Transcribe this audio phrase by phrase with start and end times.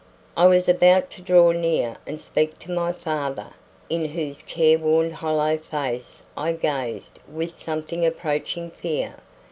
[0.35, 3.51] I was about to draw near and speak to my father,
[3.87, 9.13] in whose careworn hollow face I gazed with something approaching fear.